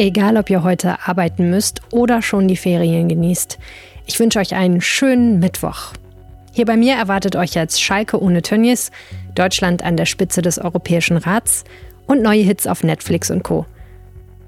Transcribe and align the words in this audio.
Egal, 0.00 0.36
ob 0.36 0.48
ihr 0.48 0.62
heute 0.62 0.96
arbeiten 1.08 1.50
müsst 1.50 1.82
oder 1.90 2.22
schon 2.22 2.46
die 2.46 2.56
Ferien 2.56 3.08
genießt. 3.08 3.58
Ich 4.06 4.20
wünsche 4.20 4.38
euch 4.38 4.54
einen 4.54 4.80
schönen 4.80 5.40
Mittwoch. 5.40 5.92
Hier 6.52 6.66
bei 6.66 6.76
mir 6.76 6.94
erwartet 6.94 7.34
euch 7.34 7.54
jetzt 7.54 7.82
Schalke 7.82 8.22
ohne 8.22 8.42
Tönnies, 8.42 8.92
Deutschland 9.34 9.82
an 9.82 9.96
der 9.96 10.06
Spitze 10.06 10.40
des 10.40 10.60
Europäischen 10.60 11.16
Rats 11.16 11.64
und 12.06 12.22
neue 12.22 12.42
Hits 12.42 12.68
auf 12.68 12.84
Netflix 12.84 13.28
und 13.28 13.42
Co. 13.42 13.66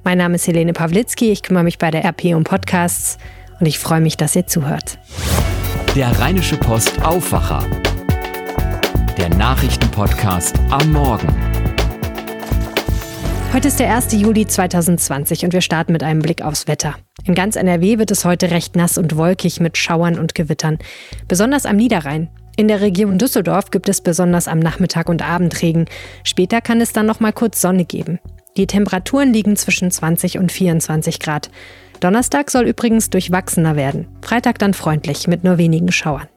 Mein 0.04 0.18
Name 0.18 0.36
ist 0.36 0.46
Helene 0.46 0.72
Pawlitzki, 0.72 1.32
ich 1.32 1.43
kümmere 1.43 1.64
mich 1.64 1.79
bei 1.79 1.90
der 1.90 2.04
RP 2.04 2.26
um 2.36 2.44
Podcasts 2.44 3.18
und 3.58 3.67
ich 3.67 3.80
freue 3.80 4.00
mich, 4.00 4.17
dass 4.17 4.36
ihr 4.36 4.46
zuhört. 4.46 4.98
Der 5.96 6.17
Rheinische 6.21 6.57
Post 6.58 7.03
Aufwacher. 7.03 7.67
Der 9.18 9.29
Nachrichtenpodcast 9.30 10.54
am 10.71 10.93
Morgen. 10.93 11.29
Heute 13.53 13.67
ist 13.67 13.81
der 13.81 13.93
1. 13.93 14.13
Juli 14.13 14.46
2020 14.46 15.45
und 15.45 15.53
wir 15.53 15.61
starten 15.61 15.93
mit 15.93 16.04
einem 16.04 16.22
Blick 16.22 16.41
aufs 16.41 16.68
Wetter. 16.68 16.95
In 17.25 17.35
ganz 17.35 17.57
NRW 17.57 17.99
wird 17.99 18.13
es 18.13 18.25
heute 18.25 18.53
recht 18.53 18.77
nass 18.77 18.96
und 18.96 19.17
wolkig 19.17 19.58
mit 19.58 19.77
Schauern 19.77 20.21
und 20.21 20.36
Gewittern. 20.36 20.79
Besonders 21.27 21.67
am 21.67 21.75
Niederrhein. 21.75 22.31
In 22.57 22.68
der 22.68 22.81
Region 22.81 23.18
Düsseldorf 23.18 23.72
gibt 23.72 23.89
es 23.89 24.03
besonders 24.03 24.46
am 24.46 24.61
Nachmittag 24.61 25.08
und 25.08 25.29
Abend 25.29 25.61
Regen. 25.63 25.86
Später 26.22 26.61
kann 26.61 26.81
es 26.81 26.93
dann 26.93 27.07
noch 27.07 27.18
mal 27.18 27.32
kurz 27.32 27.61
Sonne 27.61 27.85
geben. 27.85 28.21
Die 28.57 28.68
Temperaturen 28.68 29.32
liegen 29.32 29.57
zwischen 29.57 29.91
20 29.91 30.39
und 30.39 30.53
24 30.53 31.19
Grad. 31.19 31.50
Donnerstag 31.99 32.53
soll 32.53 32.69
übrigens 32.69 33.11
durchwachsener 33.11 33.75
werden. 33.75 34.06
Freitag 34.22 34.61
dann 34.61 34.75
freundlich 34.75 35.27
mit 35.27 35.42
nur 35.42 35.58
wenigen 35.58 35.91
Schauern. 35.91 36.28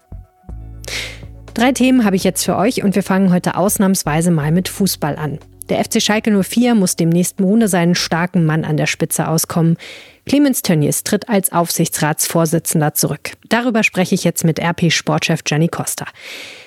Drei 1.54 1.74
Themen 1.74 2.06
habe 2.06 2.16
ich 2.16 2.24
jetzt 2.24 2.44
für 2.44 2.58
euch 2.58 2.84
und 2.84 2.96
wir 2.96 3.04
fangen 3.04 3.32
heute 3.32 3.56
ausnahmsweise 3.56 4.32
mal 4.32 4.52
mit 4.52 4.68
Fußball 4.68 5.16
an. 5.16 5.38
Der 5.70 5.84
FC 5.84 6.02
Schalke 6.02 6.44
04 6.44 6.76
muss 6.76 6.96
demnächst 6.96 7.40
ohne 7.40 7.68
seinen 7.68 7.96
starken 7.96 8.46
Mann 8.46 8.66
an 8.66 8.78
der 8.78 8.86
Spitze 8.86 9.28
auskommen. 9.28 9.78
Clemens 10.26 10.62
Tönnies 10.62 11.04
tritt 11.04 11.30
als 11.30 11.52
Aufsichtsratsvorsitzender 11.52 12.94
zurück. 12.94 13.32
Darüber 13.50 13.84
spreche 13.84 14.16
ich 14.16 14.24
jetzt 14.24 14.44
mit 14.44 14.60
RP-Sportchef 14.60 15.44
Gianni 15.44 15.70
Costa. 15.70 16.06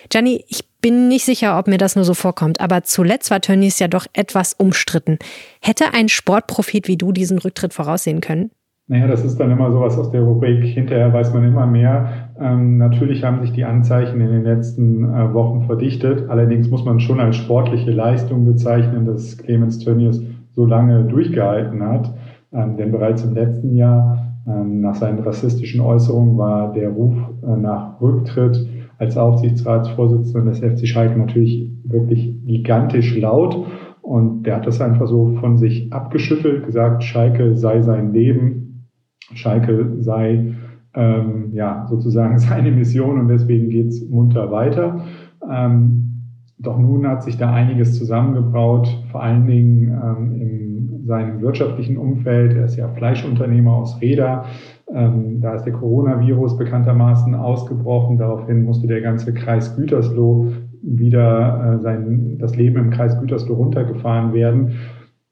Gianni, 0.09 0.45
ich 0.49 0.65
bin 0.81 1.09
nicht 1.09 1.25
sicher, 1.25 1.59
ob 1.59 1.67
mir 1.67 1.79
das 1.79 1.97
nur 1.97 2.05
so 2.05 2.15
vorkommt, 2.15 2.61
aber 2.61 2.85
zuletzt 2.85 3.31
war 3.31 3.41
Tönnies 3.41 3.79
ja 3.79 3.89
doch 3.89 4.07
etwas 4.13 4.55
umstritten. 4.55 5.19
Hätte 5.61 5.93
ein 5.95 6.09
Sportprofit 6.09 6.89
wie 6.89 6.97
du 6.97 7.13
diesen 7.13 7.39
Rücktritt 7.39 7.75
voraussehen 7.75 8.21
können? 8.21 8.51
Naja, 8.89 9.09
das 9.09 9.25
ist 9.25 9.41
dann 9.41 9.51
immer 9.51 9.73
sowas 9.73 9.99
aus 9.99 10.13
der 10.13 10.23
Rubrik, 10.23 10.63
hinterher 10.63 11.13
weiß 11.13 11.35
man 11.35 11.43
immer 11.43 11.67
mehr. 11.67 12.31
Ähm, 12.39 12.79
natürlich 12.79 13.25
haben 13.25 13.41
sich 13.41 13.51
die 13.51 13.65
Anzeichen 13.65 14.21
in 14.21 14.31
den 14.31 14.45
letzten 14.45 15.03
äh, 15.03 15.35
Wochen 15.35 15.63
verdichtet. 15.63 16.31
Allerdings 16.31 16.71
muss 16.71 16.85
man 16.85 17.01
schon 17.01 17.19
als 17.19 17.35
sportliche 17.35 17.91
Leistung 17.91 18.45
bezeichnen, 18.45 19.05
dass 19.05 19.39
Clemens 19.39 19.81
Tönnies 19.81 20.23
so 20.53 20.67
lange 20.67 21.03
durchgehalten 21.03 21.83
hat. 21.83 22.15
Ähm, 22.53 22.77
denn 22.77 22.93
bereits 22.93 23.25
im 23.25 23.35
letzten 23.35 23.75
Jahr, 23.75 24.37
ähm, 24.47 24.83
nach 24.83 24.95
seinen 24.95 25.19
rassistischen 25.19 25.81
Äußerungen, 25.81 26.39
war 26.39 26.73
der 26.73 26.91
Ruf 26.91 27.15
äh, 27.43 27.57
nach 27.57 28.01
Rücktritt 28.01 28.69
als 28.99 29.17
Aufsichtsratsvorsitzender 29.17 30.53
des 30.53 30.61
FC 30.61 30.87
Schalke 30.87 31.19
natürlich 31.19 31.73
wirklich 31.83 32.37
gigantisch 32.47 33.17
laut. 33.19 33.67
Und 34.01 34.45
der 34.45 34.55
hat 34.55 34.67
das 34.69 34.81
einfach 34.81 35.09
so 35.09 35.35
von 35.41 35.59
sich 35.59 35.93
abgeschüttelt, 35.93 36.65
gesagt, 36.65 37.03
Schalke 37.03 37.57
sei 37.57 37.83
sein 37.83 38.13
Leben, 38.13 38.66
Schalke 39.35 39.97
sei 40.01 40.55
ähm, 40.95 41.51
ja 41.53 41.87
sozusagen 41.89 42.39
seine 42.39 42.71
Mission 42.71 43.21
und 43.21 43.29
deswegen 43.29 43.69
geht's 43.69 44.09
munter 44.09 44.51
weiter. 44.51 45.05
Ähm, 45.51 46.03
doch 46.59 46.79
nun 46.79 47.07
hat 47.07 47.23
sich 47.23 47.37
da 47.37 47.53
einiges 47.53 47.99
zusammengebraut, 47.99 48.89
vor 49.11 49.23
allen 49.23 49.47
Dingen 49.47 49.89
ähm, 49.89 50.41
in 50.41 51.07
seinem 51.07 51.41
wirtschaftlichen 51.41 51.99
Umfeld. 51.99 52.55
Er 52.55 52.65
ist 52.65 52.77
ja 52.77 52.89
Fleischunternehmer 52.89 53.75
aus 53.75 54.01
Reda. 54.01 54.47
Ähm, 54.93 55.41
da 55.41 55.55
ist 55.55 55.65
der 55.65 55.75
Coronavirus 55.75 56.57
bekanntermaßen 56.57 57.35
ausgebrochen. 57.35 58.19
Daraufhin 58.19 58.65
musste 58.65 58.87
der 58.87 59.03
ganze 59.03 59.35
Kreis 59.35 59.77
Gütersloh 59.77 60.53
wieder 60.83 61.75
äh, 61.75 61.83
sein, 61.83 62.39
das 62.39 62.57
Leben 62.57 62.79
im 62.79 62.91
Kreis 62.91 63.19
Gütersloh 63.21 63.55
runtergefahren 63.55 64.33
werden. 64.33 64.73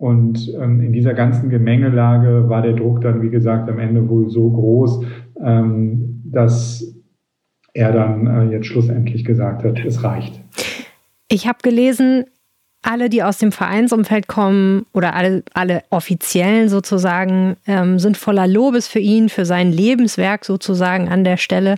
Und 0.05 0.53
ähm, 0.61 0.83
in 0.83 0.93
dieser 0.93 1.15
ganzen 1.15 1.49
Gemengelage 1.49 2.47
war 2.51 2.61
der 2.61 2.75
Druck 2.75 3.01
dann, 3.01 3.23
wie 3.23 3.31
gesagt, 3.31 3.71
am 3.71 3.79
Ende 3.79 4.07
wohl 4.07 4.29
so 4.29 4.51
groß, 4.51 5.03
ähm, 5.43 6.21
dass 6.27 6.95
er 7.73 7.91
dann 7.91 8.27
äh, 8.27 8.53
jetzt 8.53 8.67
schlussendlich 8.67 9.25
gesagt 9.25 9.65
hat, 9.65 9.83
es 9.83 10.05
reicht. 10.05 10.39
Ich 11.29 11.49
habe 11.49 11.57
gelesen, 11.63 12.27
alle, 12.83 13.09
die 13.09 13.23
aus 13.23 13.39
dem 13.39 13.51
Vereinsumfeld 13.51 14.29
kommen 14.29 14.85
oder 14.93 15.15
alle, 15.15 15.43
alle 15.55 15.85
Offiziellen 15.89 16.69
sozusagen, 16.69 17.57
ähm, 17.67 17.99
sind 17.99 18.19
voller 18.19 18.47
Lobes 18.47 18.87
für 18.87 18.99
ihn, 18.99 19.31
für 19.31 19.47
sein 19.47 19.73
Lebenswerk 19.73 20.45
sozusagen 20.45 21.09
an 21.09 21.25
der 21.25 21.39
Stelle. 21.39 21.77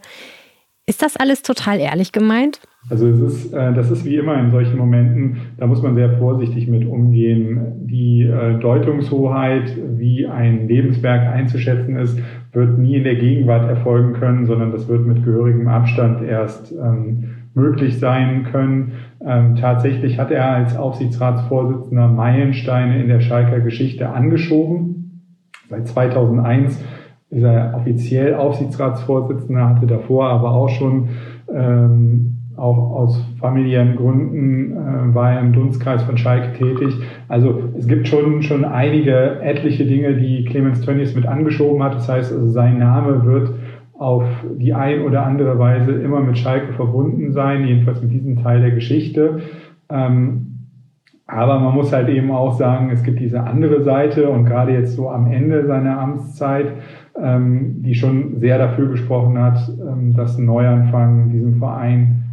Ist 0.85 1.01
das 1.01 1.17
alles 1.17 1.43
total 1.43 1.79
ehrlich 1.79 2.11
gemeint? 2.11 2.59
Also 2.89 3.09
es 3.09 3.21
ist, 3.21 3.53
äh, 3.53 3.73
das 3.75 3.91
ist 3.91 4.05
wie 4.05 4.17
immer 4.17 4.39
in 4.39 4.51
solchen 4.51 4.79
Momenten, 4.79 5.39
da 5.57 5.67
muss 5.67 5.83
man 5.83 5.95
sehr 5.97 6.19
vorsichtig 6.19 6.69
mit 6.69 6.87
umgehen. 6.87 7.87
Die 7.87 8.23
äh, 8.23 8.59
Deutungshoheit, 8.59 9.77
wie 9.97 10.27
ein 10.27 10.69
Lebenswerk 10.69 11.27
einzuschätzen 11.27 11.97
ist, 11.97 12.19
wird 12.53 12.79
nie 12.79 12.97
in 12.97 13.05
der 13.05 13.17
Gegenwart 13.17 13.69
erfolgen 13.69 14.13
können, 14.13 14.47
sondern 14.47 14.71
das 14.71 14.89
wird 14.89 15.05
mit 15.05 15.25
gehörigem 15.25 15.67
Abstand 15.67 16.23
erst 16.23 16.73
ähm, 16.73 17.25
möglich 17.55 17.99
sein 17.99 18.45
können. 18.53 18.93
Ähm, 19.25 19.57
tatsächlich 19.57 20.19
hat 20.19 20.31
er 20.31 20.49
als 20.51 20.77
Aufsichtsratsvorsitzender 20.77 22.07
Meilensteine 22.07 23.03
in 23.03 23.09
der 23.09 23.21
Schalker 23.21 23.61
Geschichte 23.61 24.11
angeschoben. 24.11 25.23
Seit 25.69 25.89
2001 25.89 26.81
ist 27.31 27.43
er 27.43 27.75
offiziell 27.75 28.35
Aufsichtsratsvorsitzender, 28.35 29.71
hatte 29.71 29.87
davor 29.87 30.29
aber 30.29 30.53
auch 30.53 30.69
schon 30.69 31.09
ähm, 31.53 32.36
auch 32.57 32.91
aus 32.93 33.23
familiären 33.41 33.97
Gründen 33.97 34.73
äh, 34.73 35.15
war 35.15 35.33
er 35.33 35.41
im 35.41 35.53
Dunstkreis 35.53 36.03
von 36.03 36.17
Schalke 36.17 36.53
tätig. 36.59 36.95
Also 37.29 37.63
es 37.77 37.87
gibt 37.87 38.09
schon, 38.09 38.43
schon 38.43 38.65
einige 38.65 39.41
etliche 39.41 39.85
Dinge, 39.85 40.15
die 40.15 40.45
Clemens 40.45 40.81
Tönnies 40.81 41.15
mit 41.15 41.27
angeschoben 41.27 41.83
hat. 41.83 41.95
Das 41.95 42.09
heißt, 42.09 42.33
also 42.33 42.49
sein 42.49 42.79
Name 42.79 43.25
wird 43.25 43.51
auf 43.99 44.25
die 44.59 44.75
ein 44.75 45.03
oder 45.03 45.25
andere 45.25 45.59
Weise 45.59 45.93
immer 45.93 46.21
mit 46.21 46.39
Schalke 46.39 46.73
verbunden 46.73 47.33
sein, 47.33 47.67
jedenfalls 47.67 48.03
mit 48.03 48.13
diesem 48.13 48.43
Teil 48.43 48.61
der 48.61 48.73
Geschichte. 48.73 49.41
Ähm, 49.91 50.53
aber 51.27 51.59
man 51.59 51.75
muss 51.75 51.93
halt 51.93 52.09
eben 52.09 52.31
auch 52.31 52.53
sagen, 52.53 52.91
es 52.91 53.03
gibt 53.03 53.19
diese 53.19 53.43
andere 53.43 53.83
Seite 53.83 54.29
und 54.29 54.45
gerade 54.45 54.73
jetzt 54.73 54.95
so 54.95 55.11
am 55.11 55.27
Ende 55.31 55.67
seiner 55.67 55.99
Amtszeit, 55.99 56.67
ähm, 57.21 57.83
die 57.83 57.95
schon 57.95 58.39
sehr 58.39 58.59
dafür 58.59 58.89
gesprochen 58.89 59.39
hat, 59.39 59.59
ähm, 59.69 60.15
dass 60.15 60.39
ein 60.39 60.45
Neuanfang 60.45 61.31
diesem 61.31 61.57
Verein 61.57 62.26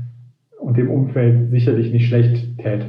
und 0.63 0.78
dem 0.78 0.90
Umfeld 0.90 1.51
sicherlich 1.51 1.91
nicht 1.91 2.07
schlecht 2.07 2.57
täte. 2.57 2.85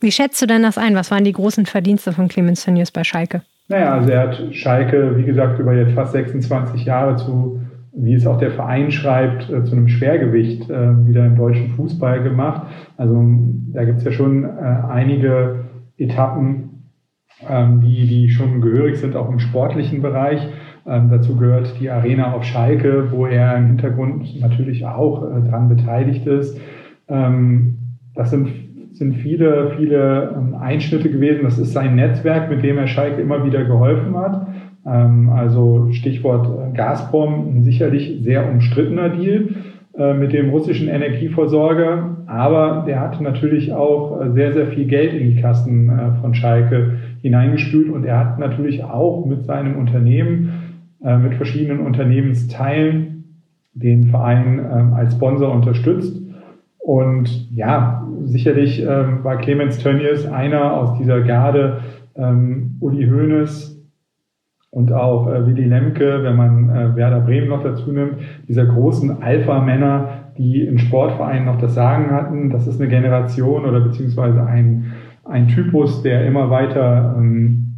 Wie 0.00 0.12
schätzt 0.12 0.40
du 0.40 0.46
denn 0.46 0.62
das 0.62 0.78
ein? 0.78 0.94
Was 0.94 1.10
waren 1.10 1.24
die 1.24 1.32
großen 1.32 1.66
Verdienste 1.66 2.12
von 2.12 2.28
Clemens 2.28 2.64
Tönnies 2.64 2.90
bei 2.90 3.04
Schalke? 3.04 3.42
Naja, 3.68 3.94
also 3.94 4.10
er 4.10 4.28
hat 4.28 4.54
Schalke, 4.54 5.16
wie 5.16 5.24
gesagt, 5.24 5.58
über 5.58 5.74
jetzt 5.74 5.92
fast 5.92 6.12
26 6.12 6.84
Jahre 6.84 7.16
zu, 7.16 7.60
wie 7.92 8.14
es 8.14 8.26
auch 8.26 8.38
der 8.38 8.50
Verein 8.50 8.90
schreibt, 8.90 9.50
äh, 9.50 9.64
zu 9.64 9.72
einem 9.72 9.88
Schwergewicht 9.88 10.68
äh, 10.70 11.06
wieder 11.06 11.26
im 11.26 11.36
deutschen 11.36 11.68
Fußball 11.70 12.22
gemacht. 12.22 12.66
Also 12.96 13.22
da 13.72 13.84
gibt 13.84 13.98
es 13.98 14.04
ja 14.04 14.12
schon 14.12 14.44
äh, 14.44 14.48
einige 14.48 15.64
Etappen, 15.96 16.92
ähm, 17.48 17.80
die, 17.80 18.06
die 18.06 18.30
schon 18.30 18.60
gehörig 18.60 18.96
sind, 18.96 19.16
auch 19.16 19.30
im 19.30 19.38
sportlichen 19.38 20.02
Bereich. 20.02 20.46
Ähm, 20.86 21.10
dazu 21.10 21.36
gehört 21.36 21.78
die 21.78 21.90
Arena 21.90 22.32
auf 22.32 22.44
Schalke, 22.44 23.12
wo 23.12 23.26
er 23.26 23.56
im 23.56 23.66
Hintergrund 23.66 24.40
natürlich 24.40 24.86
auch 24.86 25.22
äh, 25.22 25.48
dran 25.48 25.68
beteiligt 25.68 26.26
ist. 26.26 26.58
Ähm, 27.10 27.76
das 28.14 28.30
sind, 28.30 28.48
sind 28.92 29.16
viele, 29.16 29.72
viele 29.76 30.34
ähm, 30.36 30.54
Einschnitte 30.54 31.10
gewesen. 31.10 31.40
Das 31.42 31.58
ist 31.58 31.72
sein 31.72 31.96
Netzwerk, 31.96 32.48
mit 32.48 32.62
dem 32.62 32.78
er 32.78 32.86
Schalke 32.86 33.20
immer 33.20 33.44
wieder 33.44 33.64
geholfen 33.64 34.16
hat. 34.16 34.46
Ähm, 34.86 35.30
also 35.30 35.88
Stichwort 35.92 36.46
äh, 36.46 36.76
Gazprom, 36.76 37.56
ein 37.56 37.62
sicherlich 37.62 38.20
sehr 38.22 38.50
umstrittener 38.50 39.10
Deal 39.10 39.48
äh, 39.96 40.14
mit 40.14 40.32
dem 40.32 40.50
russischen 40.50 40.88
Energieversorger. 40.88 42.16
Aber 42.26 42.84
der 42.86 43.00
hat 43.00 43.20
natürlich 43.20 43.72
auch 43.72 44.20
äh, 44.20 44.30
sehr, 44.30 44.52
sehr 44.52 44.68
viel 44.68 44.86
Geld 44.86 45.12
in 45.12 45.30
die 45.30 45.40
Kassen 45.40 45.90
von 46.20 46.34
Schalke 46.34 46.98
hineingespült 47.22 47.90
und 47.90 48.04
er 48.04 48.18
hat 48.18 48.38
natürlich 48.38 48.84
auch 48.84 49.26
mit 49.26 49.44
seinem 49.44 49.76
Unternehmen, 49.76 50.50
mit 51.00 51.34
verschiedenen 51.34 51.80
Unternehmensteilen 51.80 53.24
den 53.72 54.04
Verein 54.04 54.60
als 54.94 55.14
Sponsor 55.14 55.52
unterstützt. 55.52 56.20
Und 56.80 57.50
ja, 57.54 58.06
sicherlich 58.24 58.82
ähm, 58.82 59.22
war 59.22 59.36
Clemens 59.38 59.78
Tönnies 59.78 60.26
einer 60.26 60.74
aus 60.74 60.98
dieser 60.98 61.20
Garde, 61.20 61.80
ähm, 62.16 62.76
Uli 62.80 63.06
Hoeneß 63.06 63.80
und 64.70 64.92
auch 64.92 65.28
äh, 65.28 65.46
Willy 65.46 65.64
Lemke, 65.64 66.22
wenn 66.22 66.36
man 66.36 66.70
äh, 66.70 66.96
Werder 66.96 67.20
Bremen 67.20 67.48
noch 67.48 67.62
dazu 67.62 67.92
nimmt, 67.92 68.16
dieser 68.48 68.66
großen 68.66 69.22
Alpha-Männer, 69.22 70.32
die 70.38 70.64
in 70.64 70.78
Sportvereinen 70.78 71.46
noch 71.46 71.58
das 71.58 71.74
Sagen 71.74 72.10
hatten. 72.10 72.50
Das 72.50 72.66
ist 72.66 72.80
eine 72.80 72.88
Generation 72.88 73.64
oder 73.64 73.80
beziehungsweise 73.80 74.42
ein, 74.44 74.92
ein 75.24 75.48
Typus, 75.48 76.02
der 76.02 76.24
immer 76.24 76.50
weiter 76.50 77.16
ähm, 77.18 77.74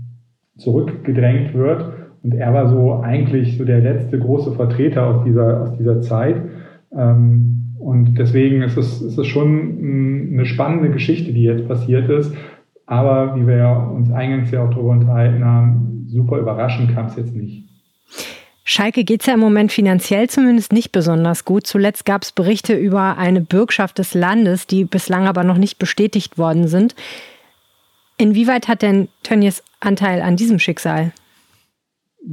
zurückgedrängt 0.58 1.54
wird. 1.54 1.93
Und 2.22 2.34
er 2.34 2.54
war 2.54 2.69
so 2.69 3.00
eigentlich 3.00 3.58
so 3.58 3.64
der 3.64 3.81
letzte 3.81 4.19
große 4.19 4.52
Vertreter 4.52 5.06
aus 5.06 5.25
dieser, 5.25 5.62
aus 5.62 5.76
dieser 5.76 6.00
Zeit. 6.02 6.37
Ähm, 6.96 7.62
und 7.82 8.14
deswegen 8.14 8.62
ist 8.62 8.76
es, 8.76 9.02
ist 9.02 9.19
es 9.19 9.26
schon 9.26 10.31
eine 10.32 10.46
spannende 10.46 10.90
Geschichte, 10.90 11.32
die 11.32 11.43
jetzt 11.43 11.67
passiert 11.67 12.08
ist. 12.08 12.32
Aber 12.87 13.37
wie 13.37 13.46
wir 13.46 13.90
uns 13.94 14.11
eingangs 14.11 14.50
ja 14.50 14.64
auch 14.64 14.70
darüber 14.70 14.90
unterhalten 14.90 15.44
haben, 15.44 16.06
super 16.08 16.38
überraschend 16.38 16.94
kam 16.94 17.06
es 17.06 17.17
jetzt 17.17 17.34
nicht. 17.34 17.64
Schalke 18.64 19.02
geht 19.05 19.23
es 19.23 19.26
ja 19.26 19.34
im 19.34 19.40
Moment 19.40 19.73
finanziell 19.73 20.31
zumindest 20.31 20.73
nicht 20.73 20.93
besonders 20.93 21.44
gut. 21.44 21.67
Zuletzt 21.67 22.05
gab 22.05 22.23
es 22.23 22.32
Berichte 22.32 22.75
über 22.75 23.19
eine 23.19 23.40
Bürgschaft 23.40 23.99
des 23.99 24.14
Landes, 24.14 24.67
die 24.67 24.85
bislang 24.85 25.26
aber 25.26 25.43
noch 25.43 25.58
nicht 25.58 25.78
bestätigt 25.78 26.38
worden 26.38 26.69
sind. 26.69 26.94
Inwieweit 28.17 28.69
hat 28.69 28.82
denn 28.82 29.08
Tönnies 29.25 29.64
Anteil 29.81 30.23
an 30.23 30.37
diesem 30.37 30.61
Schicksal? 30.61 31.12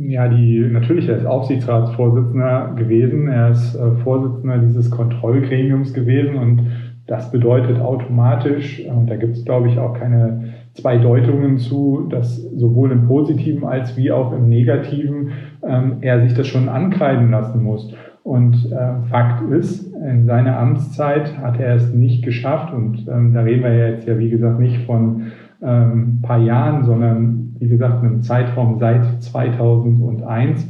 Ja, 0.02 0.30
die, 0.30 0.60
natürlich, 0.72 1.10
er 1.10 1.18
ist 1.18 1.26
Aufsichtsratsvorsitzender 1.26 2.74
gewesen. 2.78 3.28
Er 3.28 3.50
ist 3.50 3.76
äh, 3.76 3.92
Vorsitzender 4.04 4.58
dieses 4.60 4.90
Kontrollgremiums 4.90 5.94
gewesen 5.94 6.36
und 6.38 6.68
das 7.06 7.32
bedeutet 7.32 7.82
automatisch, 7.82 8.82
und 8.86 9.10
da 9.10 9.18
gibt 9.18 9.36
es, 9.36 9.44
glaube 9.44 9.68
ich, 9.68 9.78
auch 9.80 9.96
keine 9.96 10.54
zwei 10.74 10.98
Deutungen 11.00 11.58
zu, 11.58 12.08
dass 12.10 12.38
sowohl 12.38 12.92
im 12.92 13.08
Positiven 13.08 13.66
als 13.66 13.98
wie 13.98 14.12
auch 14.12 14.32
im 14.32 14.48
Negativen 14.48 15.32
ähm, 15.68 15.98
er 16.02 16.22
sich 16.22 16.34
das 16.36 16.48
schon 16.48 16.70
ankreiden 16.70 17.32
lassen 17.32 17.64
muss. 17.64 17.94
Und 18.24 18.72
äh, 18.72 19.10
Fakt 19.10 19.42
ist, 19.52 19.92
in 19.96 20.26
seiner 20.26 20.60
Amtszeit 20.60 21.38
hat 21.40 21.60
er 21.60 21.76
es 21.76 21.94
nicht 21.94 22.24
geschafft, 22.24 22.74
und 22.74 23.06
ähm, 23.12 23.34
da 23.34 23.42
reden 23.42 23.64
wir 23.64 23.90
jetzt 23.90 24.08
ja, 24.08 24.18
wie 24.18 24.30
gesagt, 24.30 24.60
nicht 24.60 24.86
von 24.86 25.24
ähm, 25.62 26.20
paar 26.22 26.40
Jahren, 26.40 26.86
sondern 26.86 27.49
wie 27.60 27.68
gesagt, 27.68 28.04
einem 28.04 28.22
Zeitraum 28.22 28.80
seit 28.80 29.22
2001 29.22 30.68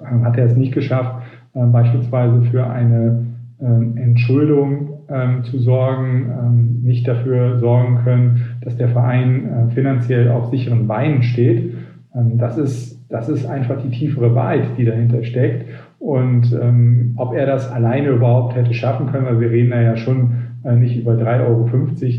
äh, 0.00 0.04
hat 0.24 0.36
er 0.36 0.46
es 0.46 0.56
nicht 0.56 0.72
geschafft, 0.72 1.22
äh, 1.54 1.64
beispielsweise 1.66 2.42
für 2.42 2.66
eine 2.66 3.26
äh, 3.60 3.64
Entschuldung 3.64 4.98
ähm, 5.08 5.42
zu 5.44 5.58
sorgen, 5.58 6.30
ähm, 6.30 6.80
nicht 6.82 7.06
dafür 7.08 7.58
sorgen 7.58 7.98
können, 8.04 8.58
dass 8.60 8.76
der 8.76 8.88
Verein 8.88 9.48
äh, 9.70 9.74
finanziell 9.74 10.30
auf 10.30 10.50
sicheren 10.50 10.86
Beinen 10.86 11.22
steht. 11.22 11.74
Ähm, 12.14 12.38
das, 12.38 12.58
ist, 12.58 13.04
das 13.10 13.28
ist 13.28 13.46
einfach 13.46 13.82
die 13.82 13.90
tiefere 13.90 14.34
Wahrheit, 14.34 14.64
die 14.76 14.84
dahinter 14.84 15.22
steckt. 15.24 15.66
Und 15.98 16.52
ähm, 16.52 17.14
ob 17.16 17.34
er 17.34 17.46
das 17.46 17.70
alleine 17.70 18.08
überhaupt 18.08 18.54
hätte 18.54 18.74
schaffen 18.74 19.06
können, 19.06 19.26
weil 19.26 19.40
wir 19.40 19.50
reden 19.50 19.70
da 19.70 19.80
ja 19.80 19.96
schon 19.96 20.30
nicht 20.64 20.96
über 20.96 21.12
3,50 21.12 21.46
Euro, 21.46 21.66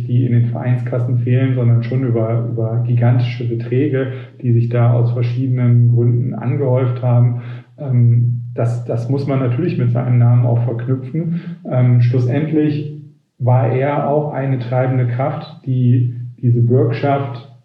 die 0.07 0.25
in 0.25 0.31
den 0.31 0.45
Vereinskassen 0.45 1.19
fehlen, 1.19 1.56
sondern 1.56 1.83
schon 1.83 2.03
über, 2.03 2.47
über 2.50 2.83
gigantische 2.88 3.47
Beträge, 3.47 4.13
die 4.41 4.53
sich 4.53 4.69
da 4.69 4.94
aus 4.94 5.12
verschiedenen 5.12 5.94
Gründen 5.94 6.33
angehäuft 6.33 7.01
haben. 7.01 7.41
Ähm, 7.77 8.41
das, 8.53 8.86
das 8.86 9.09
muss 9.09 9.27
man 9.27 9.39
natürlich 9.39 9.77
mit 9.77 9.91
seinem 9.91 10.18
Namen 10.18 10.45
auch 10.45 10.63
verknüpfen. 10.63 11.41
Ähm, 11.69 12.01
schlussendlich 12.01 13.01
war 13.38 13.69
er 13.69 14.09
auch 14.09 14.33
eine 14.33 14.59
treibende 14.59 15.07
Kraft, 15.07 15.65
die 15.65 16.15
diese 16.41 16.62
Bürgschaft 16.62 17.56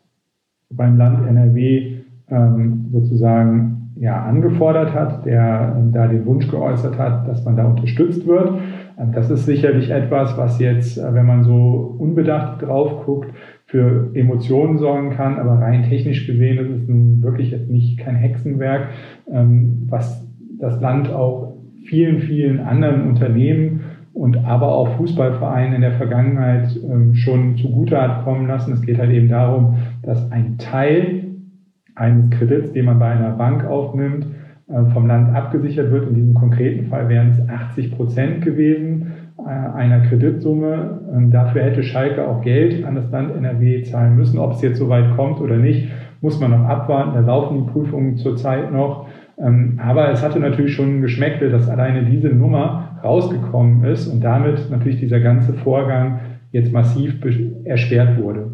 beim 0.71 0.97
Land 0.97 1.27
NRW 1.27 1.99
ähm, 2.29 2.87
sozusagen 2.93 3.93
ja, 3.97 4.23
angefordert 4.25 4.93
hat, 4.93 5.25
der 5.25 5.77
da 5.93 6.07
den 6.09 6.27
Wunsch 6.27 6.49
geäußert 6.49 6.99
hat, 6.99 7.29
dass 7.29 7.45
man 7.45 7.57
da 7.57 7.65
unterstützt 7.67 8.27
wird. 8.27 8.59
Das 9.13 9.31
ist 9.31 9.47
sicherlich 9.47 9.91
etwas, 9.91 10.37
was 10.37 10.61
jetzt, 10.61 10.99
äh, 10.99 11.15
wenn 11.15 11.27
man 11.27 11.43
so 11.43 11.97
unbedacht 11.99 12.63
drauf 12.63 13.05
guckt, 13.05 13.31
für 13.67 14.11
Emotionen 14.15 14.79
sorgen 14.79 15.11
kann, 15.11 15.39
aber 15.39 15.55
rein 15.61 15.83
technisch 15.85 16.27
gesehen 16.27 16.59
ist 16.59 16.71
es 16.71 16.89
nun 16.89 17.23
wirklich 17.23 17.51
jetzt 17.51 17.69
nicht 17.69 17.99
kein 17.99 18.15
Hexenwerk, 18.15 18.89
ähm, 19.31 19.87
was 19.89 20.25
das 20.61 20.81
Land 20.81 21.11
auch 21.11 21.55
vielen, 21.85 22.21
vielen 22.21 22.61
anderen 22.61 23.09
Unternehmen 23.09 23.81
und 24.13 24.45
aber 24.45 24.73
auch 24.73 24.97
Fußballvereinen 24.97 25.75
in 25.75 25.81
der 25.81 25.95
Vergangenheit 25.95 26.69
ähm, 26.89 27.15
schon 27.15 27.57
zugute 27.57 28.01
hat 28.01 28.25
kommen 28.25 28.47
lassen. 28.47 28.73
Es 28.73 28.83
geht 28.83 28.99
halt 28.99 29.11
eben 29.11 29.29
darum, 29.29 29.77
dass 30.03 30.31
ein 30.31 30.57
Teil 30.59 31.25
eines 31.97 32.31
Kredits, 32.31 32.73
den 32.73 32.85
man 32.85 32.99
bei 32.99 33.11
einer 33.11 33.31
Bank 33.31 33.65
aufnimmt, 33.65 34.27
vom 34.67 35.07
Land 35.07 35.35
abgesichert 35.35 35.91
wird. 35.91 36.09
In 36.09 36.15
diesem 36.15 36.35
konkreten 36.35 36.87
Fall 36.87 37.09
wären 37.09 37.31
es 37.31 37.49
80 37.49 37.97
Prozent 37.97 38.43
gewesen 38.43 39.13
äh, 39.39 39.51
einer 39.51 40.01
Kreditsumme. 40.01 41.01
Ähm, 41.13 41.31
dafür 41.31 41.63
hätte 41.63 41.83
Schalke 41.83 42.27
auch 42.27 42.41
Geld 42.43 42.85
an 42.85 42.95
das 42.95 43.11
Land 43.11 43.35
NRW 43.35 43.83
zahlen 43.83 44.17
müssen. 44.17 44.39
Ob 44.39 44.53
es 44.53 44.63
jetzt 44.63 44.79
so 44.79 44.89
weit 44.89 45.17
kommt 45.17 45.41
oder 45.41 45.57
nicht, 45.57 45.89
muss 46.21 46.41
man 46.41 46.53
noch 46.53 46.65
abwarten. 46.65 47.15
Da 47.15 47.21
laufen 47.21 47.65
die 47.65 47.73
Prüfungen 47.73 48.17
zurzeit 48.17 48.73
noch. 48.73 49.07
Ähm, 49.39 49.81
aber 49.83 50.11
es 50.11 50.23
hatte 50.23 50.39
natürlich 50.39 50.75
schon 50.75 51.03
Geschmäckle, 51.03 51.51
dass 51.51 51.69
alleine 51.69 52.05
diese 52.05 52.29
Nummer 52.29 53.01
rausgekommen 53.03 53.85
ist 53.85 54.07
und 54.07 54.23
damit 54.23 54.71
natürlich 54.71 55.01
dieser 55.01 55.21
ganze 55.21 55.53
Vorgang 55.53 56.21
jetzt 56.53 56.73
massiv 56.73 57.17
erschwert 57.65 58.17
wurde. 58.17 58.53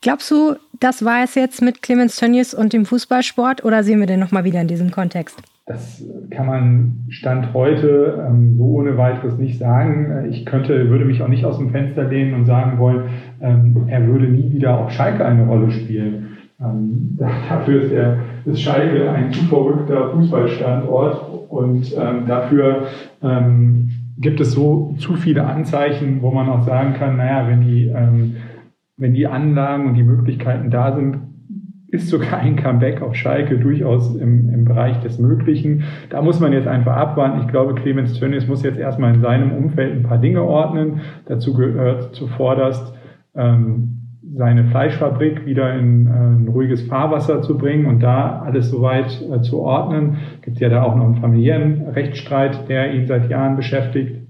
Glaubst 0.00 0.30
du, 0.30 0.54
das 0.80 1.04
war 1.04 1.22
es 1.22 1.34
jetzt 1.34 1.62
mit 1.62 1.82
Clemens 1.82 2.16
Tönnies 2.16 2.54
und 2.54 2.72
dem 2.72 2.86
Fußballsport 2.86 3.64
oder 3.64 3.84
sehen 3.84 4.00
wir 4.00 4.06
den 4.06 4.20
nochmal 4.20 4.44
wieder 4.44 4.60
in 4.60 4.68
diesem 4.68 4.90
Kontext? 4.90 5.40
Das 5.66 6.02
kann 6.30 6.46
man 6.46 7.04
Stand 7.10 7.54
heute 7.54 8.26
ähm, 8.28 8.56
so 8.56 8.64
ohne 8.64 8.96
weiteres 8.96 9.38
nicht 9.38 9.58
sagen. 9.58 10.26
Ich 10.30 10.44
könnte, 10.44 10.88
würde 10.88 11.04
mich 11.04 11.22
auch 11.22 11.28
nicht 11.28 11.44
aus 11.44 11.58
dem 11.58 11.70
Fenster 11.70 12.04
lehnen 12.04 12.34
und 12.34 12.46
sagen 12.46 12.78
wollen, 12.78 13.04
ähm, 13.40 13.84
er 13.86 14.04
würde 14.06 14.26
nie 14.26 14.52
wieder 14.52 14.78
auf 14.78 14.90
Schalke 14.90 15.24
eine 15.24 15.46
Rolle 15.46 15.70
spielen. 15.70 16.38
Ähm, 16.60 17.18
dafür 17.48 17.82
ist, 17.82 17.92
er, 17.92 18.18
ist 18.46 18.60
Schalke 18.60 19.10
ein 19.12 19.32
zu 19.32 19.44
verrückter 19.44 20.10
Fußballstandort 20.10 21.50
und 21.50 21.94
ähm, 21.96 22.26
dafür 22.26 22.86
ähm, 23.22 23.90
gibt 24.18 24.40
es 24.40 24.52
so 24.52 24.94
zu 24.98 25.14
viele 25.14 25.44
Anzeichen, 25.44 26.20
wo 26.20 26.30
man 26.30 26.48
auch 26.48 26.62
sagen 26.66 26.94
kann, 26.94 27.16
naja, 27.16 27.48
wenn 27.48 27.60
die 27.62 27.86
ähm, 27.86 28.36
wenn 29.00 29.14
die 29.14 29.26
Anlagen 29.26 29.86
und 29.86 29.94
die 29.94 30.02
Möglichkeiten 30.02 30.70
da 30.70 30.94
sind, 30.94 31.18
ist 31.88 32.08
sogar 32.08 32.38
ein 32.38 32.54
Comeback 32.56 33.02
auf 33.02 33.16
Schalke 33.16 33.58
durchaus 33.58 34.14
im, 34.14 34.48
im 34.48 34.64
Bereich 34.64 35.00
des 35.00 35.18
Möglichen. 35.18 35.82
Da 36.10 36.22
muss 36.22 36.38
man 36.38 36.52
jetzt 36.52 36.68
einfach 36.68 36.94
abwarten. 36.94 37.40
Ich 37.40 37.48
glaube, 37.48 37.74
Clemens 37.74 38.18
Tönnies 38.18 38.46
muss 38.46 38.62
jetzt 38.62 38.78
erstmal 38.78 39.14
in 39.14 39.20
seinem 39.20 39.52
Umfeld 39.52 39.92
ein 39.92 40.04
paar 40.04 40.18
Dinge 40.18 40.42
ordnen. 40.42 41.00
Dazu 41.26 41.54
gehört 41.54 42.14
zuvorderst 42.14 42.94
ähm, 43.34 43.96
seine 44.36 44.66
Fleischfabrik 44.66 45.46
wieder 45.46 45.74
in 45.74 46.06
äh, 46.06 46.10
ein 46.10 46.48
ruhiges 46.48 46.82
Fahrwasser 46.82 47.42
zu 47.42 47.58
bringen 47.58 47.86
und 47.86 48.00
da 48.00 48.40
alles 48.40 48.70
soweit 48.70 49.20
äh, 49.22 49.40
zu 49.40 49.60
ordnen. 49.60 50.18
Gibt 50.42 50.60
ja 50.60 50.68
da 50.68 50.82
auch 50.82 50.94
noch 50.94 51.06
einen 51.06 51.16
familiären 51.16 51.88
Rechtsstreit, 51.88 52.68
der 52.68 52.94
ihn 52.94 53.06
seit 53.06 53.28
Jahren 53.28 53.56
beschäftigt. 53.56 54.28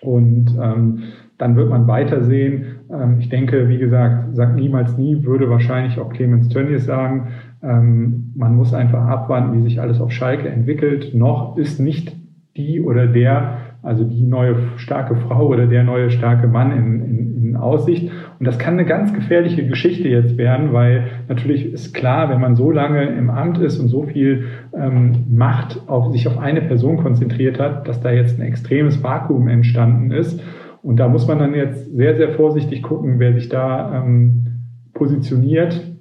Und 0.00 0.56
ähm, 0.62 1.02
dann 1.38 1.54
wird 1.56 1.70
man 1.70 1.86
weitersehen, 1.86 2.78
ähm, 2.92 3.16
ich 3.20 3.28
denke, 3.28 3.68
wie 3.68 3.78
gesagt, 3.78 4.34
sagt 4.36 4.56
niemals 4.56 4.98
nie, 4.98 5.24
würde 5.24 5.48
wahrscheinlich 5.48 5.98
auch 5.98 6.12
Clemens 6.12 6.48
Tönnies 6.48 6.84
sagen. 6.84 7.28
Ähm, 7.62 8.32
man 8.36 8.56
muss 8.56 8.74
einfach 8.74 9.06
abwarten, 9.06 9.56
wie 9.56 9.62
sich 9.62 9.80
alles 9.80 10.00
auf 10.00 10.12
Schalke 10.12 10.48
entwickelt. 10.48 11.14
Noch 11.14 11.56
ist 11.56 11.80
nicht 11.80 12.16
die 12.56 12.80
oder 12.80 13.06
der, 13.06 13.58
also 13.82 14.04
die 14.04 14.22
neue 14.22 14.56
starke 14.76 15.14
Frau 15.14 15.46
oder 15.46 15.66
der 15.66 15.84
neue 15.84 16.10
starke 16.10 16.48
Mann 16.48 16.72
in, 16.72 17.00
in, 17.04 17.44
in 17.50 17.56
Aussicht. 17.56 18.10
Und 18.38 18.46
das 18.46 18.58
kann 18.58 18.74
eine 18.74 18.84
ganz 18.84 19.12
gefährliche 19.12 19.66
Geschichte 19.66 20.08
jetzt 20.08 20.36
werden, 20.36 20.72
weil 20.72 21.04
natürlich 21.28 21.72
ist 21.72 21.94
klar, 21.94 22.28
wenn 22.30 22.40
man 22.40 22.56
so 22.56 22.70
lange 22.70 23.04
im 23.04 23.30
Amt 23.30 23.58
ist 23.58 23.78
und 23.78 23.88
so 23.88 24.02
viel 24.02 24.46
ähm, 24.76 25.24
Macht 25.30 25.80
auf 25.86 26.10
sich 26.12 26.26
auf 26.26 26.38
eine 26.38 26.62
Person 26.62 26.96
konzentriert 26.96 27.60
hat, 27.60 27.86
dass 27.86 28.00
da 28.00 28.10
jetzt 28.10 28.40
ein 28.40 28.46
extremes 28.46 29.02
Vakuum 29.02 29.46
entstanden 29.46 30.10
ist. 30.10 30.40
Und 30.88 30.96
da 30.96 31.06
muss 31.06 31.28
man 31.28 31.38
dann 31.38 31.52
jetzt 31.52 31.94
sehr, 31.94 32.16
sehr 32.16 32.30
vorsichtig 32.30 32.82
gucken, 32.82 33.18
wer 33.18 33.34
sich 33.34 33.50
da 33.50 33.94
ähm, 33.94 34.46
positioniert, 34.94 35.94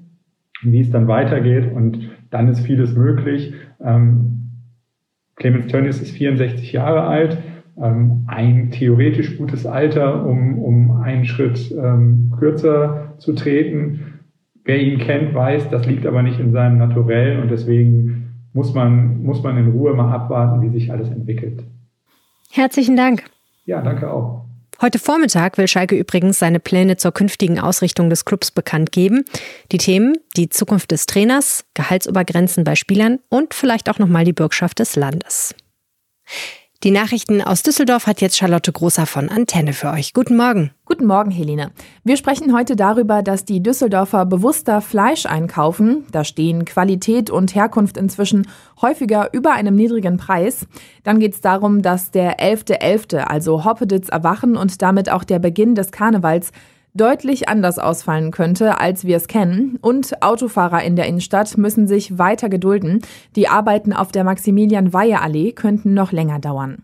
wie 0.64 0.80
es 0.80 0.90
dann 0.92 1.10
weitergeht. 1.10 1.74
Und 1.74 2.10
dann 2.30 2.48
ist 2.48 2.62
vieles 2.62 2.96
möglich. 2.96 3.54
Ähm, 3.84 4.54
Clemens 5.36 5.68
Tönnies 5.68 6.02
ist 6.02 6.12
64 6.12 6.72
Jahre 6.72 7.02
alt, 7.02 7.38
ähm, 7.78 8.24
ein 8.28 8.72
theoretisch 8.72 9.38
gutes 9.38 9.66
Alter, 9.66 10.26
um, 10.26 10.58
um 10.58 10.92
einen 11.02 11.26
Schritt 11.26 11.70
ähm, 11.70 12.32
kürzer 12.40 13.16
zu 13.18 13.34
treten. 13.34 14.22
Wer 14.64 14.82
ihn 14.82 15.00
kennt, 15.00 15.36
weiß, 15.36 15.70
das 15.70 15.86
liegt 15.86 16.06
aber 16.06 16.24
nicht 16.24 16.40
in 16.40 16.54
seinem 16.54 16.78
Naturell 16.78 17.42
und 17.42 17.52
deswegen 17.52 18.30
muss 18.54 18.74
man, 18.74 19.22
muss 19.22 19.44
man 19.44 19.58
in 19.58 19.70
Ruhe 19.70 19.94
mal 19.94 20.14
abwarten, 20.14 20.62
wie 20.62 20.70
sich 20.70 20.94
alles 20.94 21.10
entwickelt. 21.12 21.62
Herzlichen 22.54 22.96
Dank. 22.96 23.26
Ja, 23.66 23.82
danke 23.82 24.10
auch. 24.10 24.47
Heute 24.80 25.00
Vormittag 25.00 25.58
will 25.58 25.68
Schalke 25.68 25.96
übrigens 25.96 26.38
seine 26.38 26.60
Pläne 26.60 26.98
zur 26.98 27.12
künftigen 27.12 27.60
Ausrichtung 27.60 28.12
des 28.12 28.26
Clubs 28.26 28.52
bekannt 28.52 28.92
geben. 28.92 29.26
Die 29.72 29.80
Themen, 29.80 30.18
die 30.36 30.50
Zukunft 30.50 30.92
des 30.92 31.08
Trainers, 31.08 31.66
Gehaltsobergrenzen 31.74 32.64
bei 32.64 32.76
Spielern 32.76 33.20
und 33.30 33.56
vielleicht 33.56 33.90
auch 33.90 33.98
nochmal 33.98 34.24
die 34.24 34.34
Bürgschaft 34.34 34.78
des 34.78 34.96
Landes. 34.96 35.56
Die 36.84 36.92
Nachrichten 36.92 37.42
aus 37.42 37.64
Düsseldorf 37.64 38.06
hat 38.06 38.22
jetzt 38.22 38.38
Charlotte 38.38 38.72
Großer 38.72 39.08
von 39.08 39.30
Antenne 39.30 39.74
für 39.74 39.90
euch. 39.90 40.14
Guten 40.14 40.38
Morgen. 40.38 40.70
Guten 40.86 41.08
Morgen, 41.08 41.32
Helene. 41.32 41.72
Wir 42.04 42.18
sprechen 42.18 42.56
heute 42.56 42.76
darüber, 42.76 43.24
dass 43.24 43.46
die 43.46 43.64
Düsseldorfer 43.64 44.28
bewusster 44.28 44.82
Fleisch 44.82 45.26
einkaufen. 45.26 46.06
Da 46.12 46.24
stehen 46.24 46.66
Qualität 46.66 47.32
und 47.32 47.56
Herkunft 47.56 47.98
inzwischen 47.98 48.48
häufiger 48.80 49.34
über 49.34 49.54
einem 49.54 49.76
niedrigen 49.76 50.18
Preis. 50.18 50.68
Dann 51.04 51.20
geht 51.20 51.34
es 51.34 51.42
darum, 51.42 51.82
dass 51.82 52.12
der 52.12 52.38
11.11., 52.38 52.80
.11., 52.80 53.18
also 53.24 53.66
Hoppeditz 53.66 54.10
Erwachen 54.10 54.56
und 54.56 54.80
damit 54.84 55.12
auch 55.12 55.24
der 55.24 55.40
Beginn 55.40 55.74
des 55.74 55.92
Karnevals 55.92 56.52
deutlich 56.98 57.48
anders 57.48 57.80
ausfallen 57.80 58.32
könnte, 58.32 58.80
als 58.80 59.06
wir 59.06 59.18
es 59.18 59.28
kennen. 59.28 59.78
Und 59.82 60.22
Autofahrer 60.22 60.84
in 60.84 60.96
der 60.96 61.06
Innenstadt 61.06 61.58
müssen 61.58 61.88
sich 61.88 62.18
weiter 62.18 62.50
gedulden. 62.50 63.02
Die 63.36 63.48
Arbeiten 63.48 63.94
auf 63.94 64.12
der 64.12 64.24
Maximilian-Weihe-Allee 64.24 65.54
könnten 65.54 65.94
noch 65.94 66.12
länger 66.12 66.40
dauern. 66.40 66.84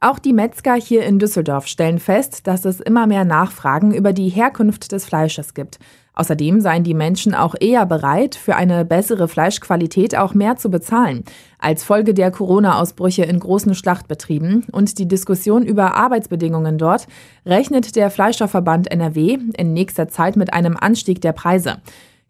Auch 0.00 0.20
die 0.20 0.32
Metzger 0.32 0.74
hier 0.74 1.04
in 1.04 1.18
Düsseldorf 1.18 1.66
stellen 1.66 1.98
fest, 1.98 2.46
dass 2.46 2.64
es 2.64 2.78
immer 2.78 3.08
mehr 3.08 3.24
Nachfragen 3.24 3.92
über 3.92 4.12
die 4.12 4.28
Herkunft 4.28 4.92
des 4.92 5.04
Fleisches 5.04 5.54
gibt. 5.54 5.80
Außerdem 6.18 6.60
seien 6.60 6.82
die 6.82 6.94
Menschen 6.94 7.32
auch 7.32 7.54
eher 7.60 7.86
bereit, 7.86 8.34
für 8.34 8.56
eine 8.56 8.84
bessere 8.84 9.28
Fleischqualität 9.28 10.16
auch 10.16 10.34
mehr 10.34 10.56
zu 10.56 10.68
bezahlen, 10.68 11.22
als 11.60 11.84
Folge 11.84 12.12
der 12.12 12.32
Corona-Ausbrüche 12.32 13.22
in 13.22 13.38
großen 13.38 13.76
Schlachtbetrieben 13.76 14.64
und 14.72 14.98
die 14.98 15.06
Diskussion 15.06 15.62
über 15.64 15.94
Arbeitsbedingungen 15.94 16.76
dort 16.76 17.06
rechnet 17.46 17.94
der 17.94 18.10
Fleischerverband 18.10 18.90
NRW 18.90 19.38
in 19.56 19.72
nächster 19.72 20.08
Zeit 20.08 20.34
mit 20.34 20.52
einem 20.52 20.76
Anstieg 20.76 21.20
der 21.20 21.32
Preise. 21.32 21.76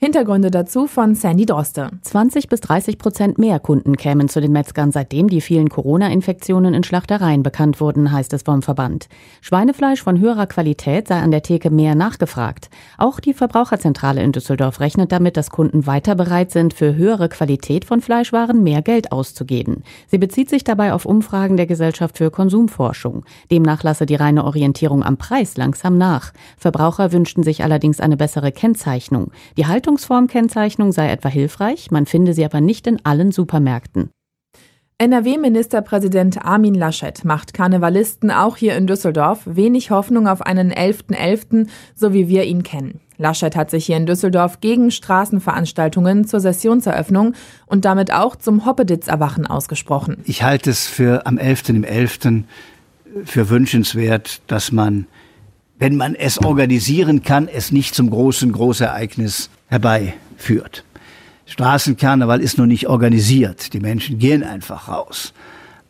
Hintergründe 0.00 0.52
dazu 0.52 0.87
von 0.87 1.17
Sandy 1.17 1.45
Droste. 1.45 1.90
20 2.02 2.49
bis 2.49 2.61
30 2.61 2.99
Prozent 2.99 3.37
mehr 3.37 3.59
Kunden 3.59 3.97
kämen 3.97 4.28
zu 4.28 4.40
den 4.40 4.52
Metzgern, 4.52 4.93
seitdem 4.93 5.28
die 5.28 5.40
vielen 5.40 5.69
Corona-Infektionen 5.69 6.73
in 6.73 6.85
Schlachtereien 6.85 7.43
bekannt 7.43 7.81
wurden, 7.81 8.12
heißt 8.12 8.33
es 8.33 8.43
vom 8.43 8.62
Verband. 8.62 9.09
Schweinefleisch 9.40 10.00
von 10.00 10.21
höherer 10.21 10.47
Qualität 10.47 11.09
sei 11.09 11.17
an 11.17 11.33
der 11.33 11.43
Theke 11.43 11.71
mehr 11.71 11.97
nachgefragt. 11.97 12.71
Auch 12.97 13.19
die 13.19 13.35
Verbraucherzentrale 13.35 14.23
in 14.23 14.31
Düsseldorf 14.31 14.78
rechnet 14.78 15.11
damit, 15.11 15.37
dass 15.37 15.50
Kunden 15.50 15.88
weiter 15.88 16.14
bereit 16.14 16.52
sind, 16.52 16.75
für 16.75 16.95
höhere 16.95 17.28
Qualität 17.28 17.85
von 17.85 18.00
Fleischwaren 18.00 18.62
mehr 18.62 18.83
Geld 18.83 19.11
auszugeben. 19.11 19.83
Sie 20.07 20.19
bezieht 20.19 20.49
sich 20.49 20.62
dabei 20.62 20.93
auf 20.93 21.07
Umfragen 21.07 21.57
der 21.57 21.67
Gesellschaft 21.67 22.19
für 22.19 22.31
Konsumforschung. 22.31 23.25
Demnach 23.50 23.83
lasse 23.83 24.07
die 24.07 24.14
reine 24.14 24.45
Orientierung 24.45 25.02
am 25.02 25.17
Preis 25.17 25.57
langsam 25.57 25.99
nach. 25.99 26.33
Verbraucher 26.57 27.11
wünschten 27.11 27.43
sich 27.43 27.64
allerdings 27.64 27.99
eine 27.99 28.17
bessere 28.17 28.52
Kennzeichnung. 28.52 29.33
Die 29.57 29.67
Haltung 29.67 29.88
Haltungsformkennzeichnung 29.88 30.92
sei 30.92 31.11
etwa 31.11 31.30
hilfreich, 31.30 31.90
man 31.90 32.04
finde 32.04 32.35
sie 32.35 32.45
aber 32.45 32.61
nicht 32.61 32.87
in 32.87 32.99
allen 33.07 33.33
Supermärkten. 33.33 34.11
NRW-Ministerpräsident 34.99 36.45
Armin 36.45 36.75
Laschet 36.75 37.25
macht 37.25 37.54
Karnevalisten 37.54 38.30
auch 38.30 38.59
hier 38.59 38.76
in 38.76 38.87
Düsseldorf 38.87 39.40
wenig 39.47 39.90
Hoffnung 39.90 40.28
auf 40.28 40.42
einen 40.42 40.75
11.11., 40.75 41.14
.11., 41.14 41.68
so 41.95 42.12
wie 42.12 42.28
wir 42.28 42.45
ihn 42.45 42.64
kennen. 42.64 43.00
Laschet 43.16 43.57
hat 43.57 43.71
sich 43.71 43.87
hier 43.87 43.97
in 43.97 44.04
Düsseldorf 44.04 44.61
gegen 44.61 44.90
Straßenveranstaltungen 44.90 46.26
zur 46.26 46.40
Sessionseröffnung 46.40 47.33
und 47.64 47.87
damit 47.87 48.12
auch 48.12 48.37
zum 48.37 48.66
Hoppeditz-Erwachen 48.66 49.47
ausgesprochen. 49.47 50.18
Ich 50.26 50.42
halte 50.42 50.68
es 50.68 50.87
für 50.87 51.26
am 51.26 51.38
11.11. 51.38 51.85
.11. 51.87 52.45
für 53.25 53.49
wünschenswert, 53.49 54.42
dass 54.49 54.71
man, 54.71 55.07
wenn 55.78 55.97
man 55.97 56.14
es 56.14 56.37
organisieren 56.45 57.23
kann, 57.23 57.49
es 57.49 57.73
nicht 57.73 57.95
zum 57.95 58.11
großen 58.11 58.52
Großereignis 58.52 59.49
herbeiführt. 59.69 60.85
Straßenkarneval 61.47 62.41
ist 62.41 62.59
noch 62.59 62.67
nicht 62.67 62.89
organisiert. 62.89 63.73
Die 63.73 63.81
Menschen 63.81 64.19
gehen 64.19 64.43
einfach 64.43 64.89
raus. 64.89 65.33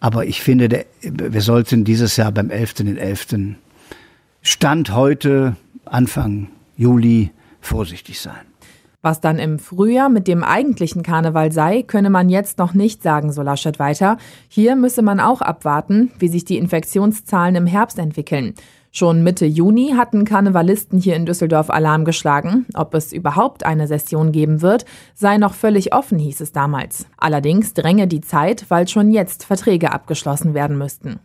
Aber 0.00 0.26
ich 0.26 0.40
finde, 0.42 0.68
der, 0.68 0.84
wir 1.02 1.40
sollten 1.40 1.84
dieses 1.84 2.16
Jahr 2.16 2.30
beim 2.30 2.48
11.11. 2.48 2.98
.11. 2.98 3.54
Stand 4.42 4.94
heute, 4.94 5.56
Anfang 5.84 6.48
Juli, 6.76 7.30
vorsichtig 7.60 8.20
sein. 8.20 8.48
Was 9.00 9.20
dann 9.20 9.38
im 9.38 9.58
Frühjahr 9.58 10.08
mit 10.08 10.26
dem 10.26 10.42
eigentlichen 10.42 11.02
Karneval 11.02 11.52
sei, 11.52 11.82
könne 11.82 12.10
man 12.10 12.28
jetzt 12.28 12.58
noch 12.58 12.74
nicht 12.74 13.02
sagen, 13.02 13.32
so 13.32 13.42
Laschet 13.42 13.78
weiter. 13.78 14.18
Hier 14.48 14.74
müsse 14.74 15.02
man 15.02 15.20
auch 15.20 15.40
abwarten, 15.40 16.10
wie 16.18 16.28
sich 16.28 16.44
die 16.44 16.58
Infektionszahlen 16.58 17.54
im 17.54 17.66
Herbst 17.66 17.98
entwickeln. 17.98 18.54
Schon 18.90 19.22
Mitte 19.22 19.44
Juni 19.46 19.92
hatten 19.96 20.24
Karnevalisten 20.24 20.98
hier 20.98 21.14
in 21.14 21.26
Düsseldorf 21.26 21.70
Alarm 21.70 22.04
geschlagen. 22.04 22.66
Ob 22.74 22.94
es 22.94 23.12
überhaupt 23.12 23.64
eine 23.64 23.86
Session 23.86 24.32
geben 24.32 24.62
wird, 24.62 24.84
sei 25.14 25.36
noch 25.36 25.54
völlig 25.54 25.94
offen, 25.94 26.18
hieß 26.18 26.40
es 26.40 26.52
damals. 26.52 27.06
Allerdings 27.18 27.74
dränge 27.74 28.06
die 28.06 28.22
Zeit, 28.22 28.66
weil 28.68 28.88
schon 28.88 29.10
jetzt 29.10 29.44
Verträge 29.44 29.92
abgeschlossen 29.92 30.54
werden 30.54 30.78
müssten. 30.78 31.20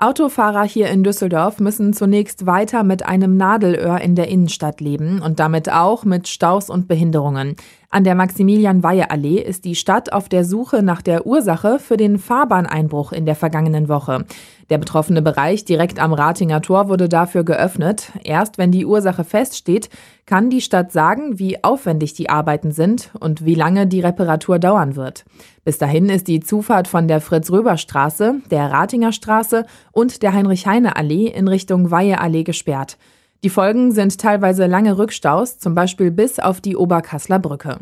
Autofahrer 0.00 0.64
hier 0.64 0.90
in 0.90 1.04
Düsseldorf 1.04 1.60
müssen 1.60 1.92
zunächst 1.94 2.44
weiter 2.46 2.82
mit 2.82 3.06
einem 3.06 3.36
Nadelöhr 3.36 4.00
in 4.00 4.16
der 4.16 4.28
Innenstadt 4.28 4.80
leben 4.80 5.22
und 5.22 5.38
damit 5.38 5.72
auch 5.72 6.04
mit 6.04 6.28
Staus 6.28 6.68
und 6.68 6.88
Behinderungen. 6.88 7.54
An 7.90 8.04
der 8.04 8.14
Maximilian-Weihe-Allee 8.14 9.40
ist 9.40 9.64
die 9.64 9.74
Stadt 9.74 10.12
auf 10.12 10.28
der 10.28 10.44
Suche 10.44 10.82
nach 10.82 11.02
der 11.02 11.26
Ursache 11.26 11.78
für 11.78 11.96
den 11.96 12.18
Fahrbahneinbruch 12.18 13.12
in 13.12 13.26
der 13.26 13.36
vergangenen 13.36 13.88
Woche. 13.88 14.24
Der 14.70 14.78
betroffene 14.78 15.22
Bereich 15.22 15.64
direkt 15.64 16.00
am 16.00 16.12
Ratinger 16.12 16.62
Tor 16.62 16.88
wurde 16.88 17.08
dafür 17.08 17.44
geöffnet. 17.44 18.12
Erst 18.24 18.58
wenn 18.58 18.72
die 18.72 18.86
Ursache 18.86 19.22
feststeht, 19.22 19.90
kann 20.26 20.48
die 20.48 20.62
Stadt 20.62 20.90
sagen, 20.90 21.38
wie 21.38 21.62
aufwendig 21.62 22.14
die 22.14 22.30
Arbeiten 22.30 22.72
sind 22.72 23.10
und 23.20 23.44
wie 23.44 23.54
lange 23.54 23.86
die 23.86 24.00
Reparatur 24.00 24.58
dauern 24.58 24.96
wird. 24.96 25.24
Bis 25.64 25.78
dahin 25.78 26.08
ist 26.08 26.28
die 26.28 26.40
Zufahrt 26.40 26.88
von 26.88 27.08
der 27.08 27.20
Fritz-Röber-Straße, 27.20 28.36
der 28.50 28.70
Ratinger 28.70 29.12
Straße 29.12 29.66
und 29.92 30.22
der 30.22 30.32
Heinrich-Heine-Allee 30.32 31.26
in 31.26 31.46
Richtung 31.46 31.90
Weihe-Allee 31.90 32.42
gesperrt. 32.42 32.96
Die 33.44 33.50
Folgen 33.50 33.92
sind 33.92 34.18
teilweise 34.18 34.64
lange 34.64 34.96
Rückstaus, 34.96 35.58
zum 35.58 35.74
Beispiel 35.74 36.10
bis 36.10 36.38
auf 36.38 36.62
die 36.62 36.76
Oberkassler 36.76 37.38
Brücke. 37.38 37.76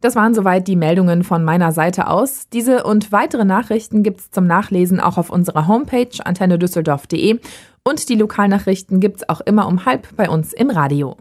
Das 0.00 0.14
waren 0.14 0.34
soweit 0.34 0.68
die 0.68 0.76
Meldungen 0.76 1.24
von 1.24 1.42
meiner 1.42 1.72
Seite 1.72 2.06
aus. 2.06 2.48
Diese 2.52 2.84
und 2.84 3.10
weitere 3.10 3.44
Nachrichten 3.44 4.04
gibt's 4.04 4.30
zum 4.30 4.46
Nachlesen 4.46 5.00
auch 5.00 5.18
auf 5.18 5.30
unserer 5.30 5.66
Homepage 5.66 6.24
antennedüsseldorf.de 6.24 7.40
und 7.82 8.08
die 8.08 8.14
Lokalnachrichten 8.14 9.00
gibt's 9.00 9.28
auch 9.28 9.40
immer 9.40 9.66
um 9.66 9.84
halb 9.84 10.14
bei 10.14 10.30
uns 10.30 10.52
im 10.52 10.70
Radio. 10.70 11.16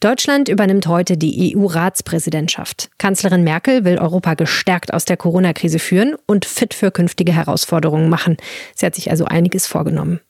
Deutschland 0.00 0.48
übernimmt 0.48 0.86
heute 0.86 1.18
die 1.18 1.54
EU-Ratspräsidentschaft. 1.54 2.88
Kanzlerin 2.96 3.44
Merkel 3.44 3.84
will 3.84 3.98
Europa 3.98 4.32
gestärkt 4.32 4.94
aus 4.94 5.04
der 5.04 5.18
Corona-Krise 5.18 5.80
führen 5.80 6.14
und 6.26 6.46
fit 6.46 6.72
für 6.72 6.92
künftige 6.92 7.32
Herausforderungen 7.32 8.08
machen. 8.08 8.38
Sie 8.74 8.86
hat 8.86 8.94
sich 8.94 9.10
also 9.10 9.26
einiges 9.26 9.66
vorgenommen. 9.66 10.20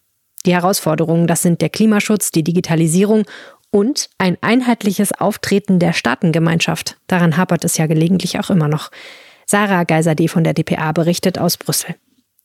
Die 0.45 0.53
Herausforderungen, 0.53 1.27
das 1.27 1.41
sind 1.41 1.61
der 1.61 1.69
Klimaschutz, 1.69 2.31
die 2.31 2.43
Digitalisierung 2.43 3.25
und 3.71 4.09
ein 4.17 4.37
einheitliches 4.41 5.11
Auftreten 5.11 5.79
der 5.79 5.93
Staatengemeinschaft. 5.93 6.97
Daran 7.07 7.37
hapert 7.37 7.65
es 7.65 7.77
ja 7.77 7.87
gelegentlich 7.87 8.39
auch 8.39 8.49
immer 8.49 8.67
noch. 8.67 8.89
Sarah 9.45 9.83
Geiser-D 9.83 10.27
von 10.27 10.43
der 10.43 10.53
DPA 10.53 10.91
berichtet 10.91 11.39
aus 11.39 11.57
Brüssel. 11.57 11.95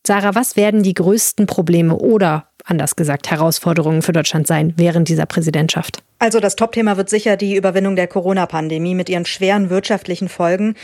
Sarah, 0.06 0.34
was 0.34 0.56
werden 0.56 0.82
die 0.82 0.94
größten 0.94 1.46
Probleme 1.46 1.96
oder 1.96 2.48
anders 2.64 2.96
gesagt 2.96 3.30
Herausforderungen 3.30 4.02
für 4.02 4.12
Deutschland 4.12 4.46
sein 4.46 4.72
während 4.76 5.08
dieser 5.08 5.26
Präsidentschaft? 5.26 6.02
Also 6.18 6.40
das 6.40 6.56
Topthema 6.56 6.96
wird 6.96 7.10
sicher 7.10 7.36
die 7.36 7.56
Überwindung 7.56 7.96
der 7.96 8.06
Corona-Pandemie 8.06 8.94
mit 8.94 9.10
ihren 9.10 9.26
schweren 9.26 9.68
wirtschaftlichen 9.68 10.30
Folgen. 10.30 10.74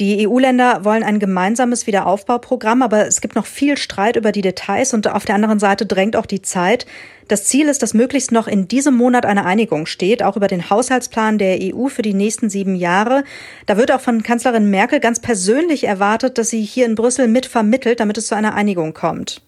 Die 0.00 0.26
EU-Länder 0.26 0.84
wollen 0.84 1.04
ein 1.04 1.20
gemeinsames 1.20 1.86
Wiederaufbauprogramm, 1.86 2.82
aber 2.82 3.06
es 3.06 3.20
gibt 3.20 3.36
noch 3.36 3.46
viel 3.46 3.76
Streit 3.76 4.16
über 4.16 4.32
die 4.32 4.40
Details 4.40 4.94
und 4.94 5.06
auf 5.06 5.24
der 5.24 5.36
anderen 5.36 5.60
Seite 5.60 5.86
drängt 5.86 6.16
auch 6.16 6.26
die 6.26 6.42
Zeit. 6.42 6.86
Das 7.28 7.44
Ziel 7.44 7.68
ist, 7.68 7.82
dass 7.82 7.94
möglichst 7.94 8.32
noch 8.32 8.48
in 8.48 8.66
diesem 8.66 8.96
Monat 8.96 9.26
eine 9.26 9.44
Einigung 9.44 9.86
steht, 9.86 10.22
auch 10.22 10.36
über 10.36 10.48
den 10.48 10.70
Haushaltsplan 10.70 11.38
der 11.38 11.58
EU 11.60 11.86
für 11.88 12.02
die 12.02 12.14
nächsten 12.14 12.48
sieben 12.50 12.74
Jahre. 12.74 13.22
Da 13.66 13.76
wird 13.76 13.92
auch 13.92 14.00
von 14.00 14.22
Kanzlerin 14.22 14.70
Merkel 14.70 14.98
ganz 14.98 15.20
persönlich 15.20 15.84
erwartet, 15.84 16.38
dass 16.38 16.48
sie 16.48 16.62
hier 16.62 16.86
in 16.86 16.94
Brüssel 16.94 17.28
mitvermittelt, 17.28 18.00
damit 18.00 18.18
es 18.18 18.26
zu 18.26 18.34
einer 18.34 18.54
Einigung 18.54 18.94
kommt. 18.94 19.42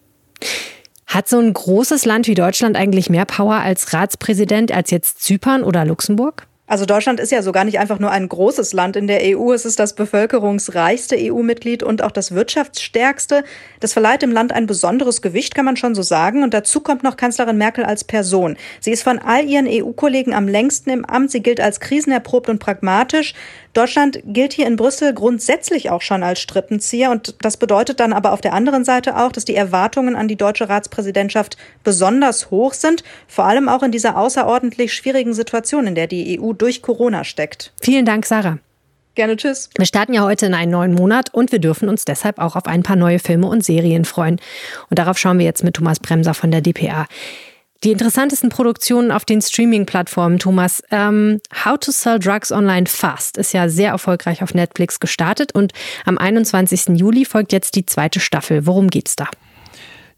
Hat 1.11 1.29
so 1.29 1.41
ein 1.41 1.53
großes 1.53 2.05
Land 2.05 2.29
wie 2.29 2.35
Deutschland 2.35 2.77
eigentlich 2.77 3.11
mehr 3.11 3.25
Power 3.25 3.57
als 3.57 3.93
Ratspräsident 3.93 4.71
als 4.71 4.93
jetzt 4.93 5.21
Zypern 5.21 5.65
oder 5.65 5.85
Luxemburg? 5.85 6.47
Also 6.71 6.87
Deutschland 6.87 7.19
ist 7.19 7.33
ja 7.33 7.43
so 7.43 7.51
gar 7.51 7.65
nicht 7.65 7.81
einfach 7.81 7.99
nur 7.99 8.13
ein 8.13 8.29
großes 8.29 8.73
Land 8.75 8.95
in 8.95 9.09
der 9.09 9.37
EU. 9.37 9.53
Es 9.53 9.65
ist 9.65 9.81
das 9.81 9.95
bevölkerungsreichste 9.95 11.17
EU-Mitglied 11.19 11.83
und 11.83 12.01
auch 12.01 12.13
das 12.13 12.33
wirtschaftsstärkste. 12.33 13.43
Das 13.81 13.93
verleiht 13.93 14.23
dem 14.23 14.31
Land 14.31 14.53
ein 14.53 14.69
besonderes 14.69 15.21
Gewicht, 15.21 15.57
kann 15.57 15.65
man 15.65 15.77
schon 15.77 15.97
so 15.97 16.03
sagen. 16.03 16.45
Und 16.45 16.55
dazu 16.55 16.79
kommt 16.79 17.03
noch 17.03 17.17
Kanzlerin 17.17 17.59
Merkel 17.59 17.85
als 17.85 18.05
Person. 18.05 18.57
Sie 18.79 18.93
ist 18.93 19.03
von 19.03 19.19
all 19.19 19.47
ihren 19.47 19.67
EU-Kollegen 19.67 20.33
am 20.33 20.47
längsten 20.47 20.91
im 20.91 21.05
Amt. 21.05 21.33
Sie 21.33 21.43
gilt 21.43 21.61
als 21.61 21.81
krisenerprobt 21.81 22.49
und 22.49 22.61
pragmatisch. 22.61 23.35
Deutschland 23.73 24.21
gilt 24.25 24.53
hier 24.53 24.69
in 24.69 24.77
Brüssel 24.77 25.13
grundsätzlich 25.13 25.91
auch 25.91 26.03
schon 26.03 26.23
als 26.23 26.39
Strippenzieher. 26.39 27.11
Und 27.11 27.35
das 27.41 27.57
bedeutet 27.57 27.99
dann 27.99 28.13
aber 28.13 28.33
auf 28.33 28.41
der 28.41 28.53
anderen 28.53 28.85
Seite 28.85 29.17
auch, 29.17 29.33
dass 29.33 29.45
die 29.45 29.57
Erwartungen 29.57 30.15
an 30.15 30.29
die 30.29 30.37
deutsche 30.37 30.69
Ratspräsidentschaft 30.69 31.57
besonders 31.83 32.53
hoch 32.53 32.75
sind. 32.75 33.03
Vor 33.27 33.47
allem 33.47 33.69
auch 33.69 33.83
in 33.83 33.91
dieser 33.91 34.17
außerordentlich 34.17 34.95
schwierigen 34.95 35.35
Situation, 35.35 35.89
in 35.89 35.97
der 35.97 36.07
die 36.07 36.41
EU 36.41 36.53
durch 36.61 36.83
Corona 36.83 37.25
steckt. 37.25 37.73
Vielen 37.81 38.05
Dank, 38.05 38.27
Sarah. 38.27 38.59
Gerne 39.15 39.37
tschüss. 39.37 39.71
Wir 39.77 39.87
starten 39.87 40.15
ja 40.15 40.23
heute 40.23 40.47
in 40.47 40.55
einen 40.55 40.71
neuen 40.71 40.95
Monat 40.95 41.35
und 41.35 41.53
wir 41.53 41.59
dürfen 41.59 41.89
uns 41.89 42.05
deshalb 42.05 42.39
auch 42.39 42.55
auf 42.55 42.67
ein 42.67 42.83
paar 42.83 42.97
neue 42.97 43.19
Filme 43.19 43.49
und 43.49 43.65
Serien 43.65 44.05
freuen. 44.05 44.41
Und 44.89 44.99
darauf 44.99 45.19
schauen 45.19 45.39
wir 45.39 45.45
jetzt 45.45 45.65
mit 45.65 45.75
Thomas 45.75 45.99
Bremser 45.99 46.33
von 46.33 46.51
der 46.51 46.61
DPA. 46.61 47.07
Die 47.83 47.93
interessantesten 47.93 48.51
Produktionen 48.51 49.11
auf 49.11 49.25
den 49.25 49.41
Streaming-Plattformen, 49.41 50.39
Thomas. 50.39 50.83
Ähm, 50.91 51.41
How 51.65 51.79
to 51.79 51.91
Sell 51.91 52.19
Drugs 52.19 52.53
Online 52.53 52.87
Fast 52.87 53.39
ist 53.39 53.53
ja 53.53 53.69
sehr 53.71 53.91
erfolgreich 53.91 54.43
auf 54.43 54.53
Netflix 54.53 55.01
gestartet 55.01 55.55
und 55.55 55.73
am 56.05 56.19
21. 56.19 56.99
Juli 56.99 57.25
folgt 57.25 57.53
jetzt 57.53 57.77
die 57.77 57.87
zweite 57.87 58.21
Staffel. 58.21 58.67
Worum 58.67 58.89
geht's 58.89 59.17
da? 59.17 59.29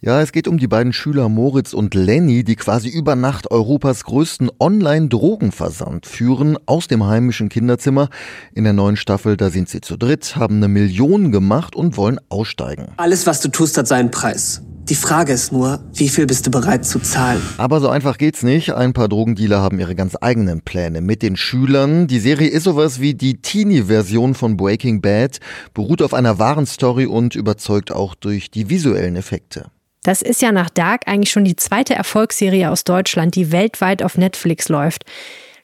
Ja, 0.04 0.21
es 0.21 0.32
geht 0.32 0.49
um 0.49 0.59
die 0.59 0.66
beiden 0.66 0.92
Schüler 0.92 1.28
Moritz 1.28 1.73
und 1.73 1.94
Lenny, 1.94 2.42
die 2.42 2.56
quasi 2.56 2.88
über 2.88 3.14
Nacht 3.14 3.52
Europas 3.52 4.02
größten 4.02 4.50
Online-Drogenversand 4.59 6.06
führen 6.06 6.59
aus 6.66 6.88
dem 6.88 7.06
heimischen 7.06 7.49
Kinderzimmer. 7.49 8.09
In 8.52 8.64
der 8.64 8.73
neuen 8.73 8.97
Staffel, 8.97 9.37
da 9.37 9.49
sind 9.49 9.68
sie 9.68 9.80
zu 9.80 9.97
dritt, 9.97 10.35
haben 10.35 10.56
eine 10.56 10.66
Million 10.66 11.30
gemacht 11.30 11.76
und 11.76 11.97
wollen 11.97 12.18
aussteigen. 12.30 12.88
Alles, 12.97 13.28
was 13.28 13.42
du 13.42 13.49
tust, 13.49 13.78
hat 13.78 13.87
seinen 13.87 14.11
Preis. 14.11 14.62
Die 14.88 14.97
Frage 14.97 15.32
ist 15.35 15.52
nur, 15.52 15.78
wie 15.94 16.09
viel 16.09 16.26
bist 16.26 16.49
du 16.49 16.50
bereit 16.50 16.85
zu 16.85 16.99
zahlen? 16.99 17.40
Aber 17.56 17.80
so 17.80 17.88
einfach 17.88 18.18
geht's 18.18 18.42
nicht. 18.42 18.75
Ein 18.75 18.94
paar 18.94 19.09
Drogendealer 19.09 19.61
haben 19.61 19.78
ihre 19.78 19.94
ganz 19.94 20.16
eigenen 20.21 20.62
Pläne 20.62 21.00
mit 21.00 21.23
den 21.23 21.37
Schülern. 21.37 22.09
Die 22.09 22.18
Serie 22.18 22.49
ist 22.49 22.64
sowas 22.64 22.99
wie 22.99 23.14
die 23.14 23.40
Teenie-Version 23.40 24.35
von 24.35 24.56
Breaking 24.56 25.00
Bad, 25.00 25.38
beruht 25.75 26.02
auf 26.02 26.12
einer 26.12 26.40
wahren 26.40 26.66
Story 26.66 27.06
und 27.06 27.37
überzeugt 27.37 27.92
auch 27.92 28.16
durch 28.16 28.50
die 28.50 28.68
visuellen 28.68 29.14
Effekte. 29.14 29.71
Das 30.02 30.21
ist 30.21 30.42
ja 30.42 30.50
nach 30.50 30.68
Dark 30.68 31.02
eigentlich 31.06 31.30
schon 31.30 31.44
die 31.44 31.54
zweite 31.54 31.94
Erfolgsserie 31.94 32.71
aus 32.71 32.82
Deutschland, 32.82 33.37
die 33.37 33.52
weltweit 33.52 34.02
auf 34.02 34.18
Netflix 34.18 34.68
läuft. 34.68 35.04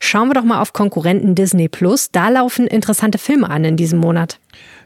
Schauen 0.01 0.29
wir 0.29 0.35
doch 0.35 0.45
mal 0.45 0.61
auf 0.61 0.73
Konkurrenten 0.73 1.35
Disney 1.35 1.69
Plus. 1.69 2.13
Da 2.13 2.29
laufen 2.29 2.69
interessante 2.69 3.19
Filme 3.19 3.51
an 3.51 3.65
in 3.65 3.77
diesem 3.77 3.99
Monat. 3.99 4.39